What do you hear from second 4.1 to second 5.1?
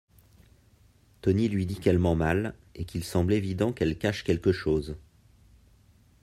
quelque chose.